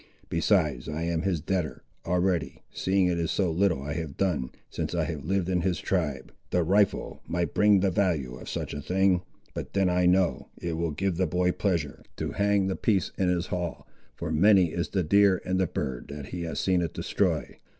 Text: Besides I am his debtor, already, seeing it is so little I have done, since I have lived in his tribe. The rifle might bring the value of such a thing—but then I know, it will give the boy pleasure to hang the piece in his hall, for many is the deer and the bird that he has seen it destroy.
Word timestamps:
Besides 0.29 0.89
I 0.89 1.03
am 1.03 1.21
his 1.21 1.41
debtor, 1.41 1.83
already, 2.07 2.63
seeing 2.71 3.05
it 3.05 3.19
is 3.19 3.29
so 3.29 3.51
little 3.51 3.83
I 3.83 3.93
have 3.93 4.17
done, 4.17 4.49
since 4.67 4.95
I 4.95 5.03
have 5.03 5.23
lived 5.25 5.47
in 5.47 5.61
his 5.61 5.79
tribe. 5.79 6.33
The 6.49 6.63
rifle 6.63 7.21
might 7.27 7.53
bring 7.53 7.81
the 7.81 7.91
value 7.91 8.33
of 8.37 8.49
such 8.49 8.73
a 8.73 8.81
thing—but 8.81 9.73
then 9.73 9.91
I 9.91 10.07
know, 10.07 10.47
it 10.59 10.73
will 10.73 10.89
give 10.89 11.17
the 11.17 11.27
boy 11.27 11.51
pleasure 11.51 12.01
to 12.15 12.31
hang 12.31 12.65
the 12.65 12.75
piece 12.75 13.11
in 13.15 13.29
his 13.29 13.45
hall, 13.53 13.85
for 14.15 14.31
many 14.31 14.71
is 14.71 14.89
the 14.89 15.03
deer 15.03 15.39
and 15.45 15.59
the 15.59 15.67
bird 15.67 16.07
that 16.07 16.29
he 16.29 16.41
has 16.45 16.59
seen 16.59 16.81
it 16.81 16.95
destroy. 16.95 17.59